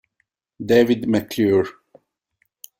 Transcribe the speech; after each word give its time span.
David 0.69 1.05
McClure 1.07 1.69